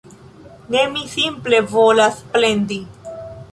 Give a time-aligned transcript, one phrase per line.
[0.75, 2.83] Ne, mi simple volas plendi